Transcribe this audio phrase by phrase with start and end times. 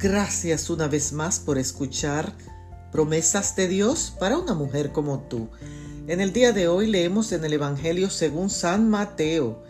[0.00, 2.32] Gracias una vez más por escuchar
[2.92, 5.48] promesas de Dios para una mujer como tú.
[6.06, 9.60] En el día de hoy leemos en el Evangelio según San Mateo,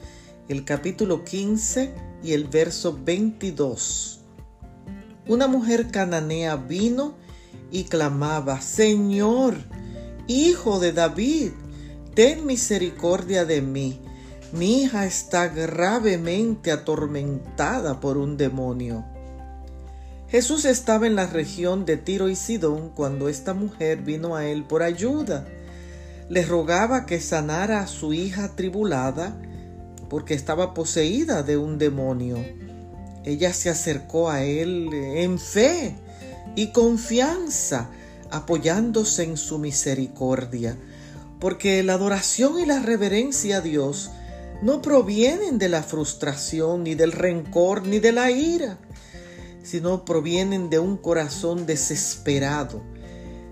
[0.50, 4.20] el capítulo 15 y el verso 22.
[5.28, 7.14] Una mujer cananea vino
[7.70, 9.54] y clamaba, Señor,
[10.26, 11.52] Hijo de David,
[12.14, 14.02] ten misericordia de mí.
[14.52, 19.06] Mi hija está gravemente atormentada por un demonio.
[20.30, 24.62] Jesús estaba en la región de Tiro y Sidón cuando esta mujer vino a él
[24.64, 25.48] por ayuda.
[26.28, 29.40] Le rogaba que sanara a su hija tribulada
[30.10, 32.44] porque estaba poseída de un demonio.
[33.24, 35.96] Ella se acercó a él en fe
[36.56, 37.88] y confianza,
[38.30, 40.76] apoyándose en su misericordia,
[41.40, 44.10] porque la adoración y la reverencia a Dios
[44.60, 48.78] no provienen de la frustración, ni del rencor, ni de la ira
[49.68, 52.82] sino provienen de un corazón desesperado.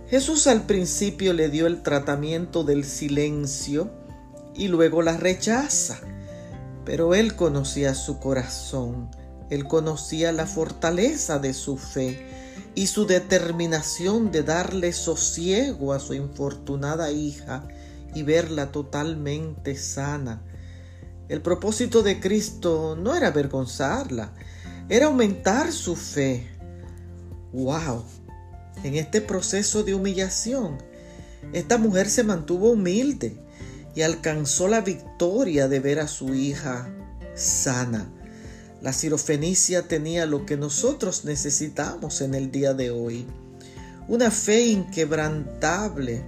[0.09, 3.91] Jesús al principio le dio el tratamiento del silencio
[4.55, 6.01] y luego la rechaza,
[6.87, 9.11] pero él conocía su corazón,
[9.51, 12.27] él conocía la fortaleza de su fe
[12.75, 17.69] y su determinación de darle sosiego a su infortunada hija
[18.15, 20.43] y verla totalmente sana.
[21.29, 24.33] El propósito de Cristo no era avergonzarla,
[24.89, 26.47] era aumentar su fe.
[27.53, 28.05] ¡Wow!
[28.85, 30.79] En este proceso de humillación,
[31.53, 33.37] esta mujer se mantuvo humilde
[33.95, 36.89] y alcanzó la victoria de ver a su hija
[37.35, 38.09] sana.
[38.83, 43.27] La sirofenicia tenía lo que nosotros necesitamos en el día de hoy.
[44.07, 46.23] Una fe inquebrantable,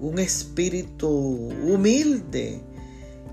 [0.00, 2.62] un espíritu humilde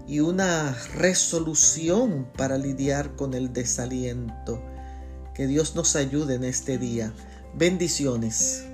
[0.08, 4.62] y una resolución para lidiar con el desaliento.
[5.34, 7.14] Que Dios nos ayude en este día.
[7.56, 8.66] Bendiciones.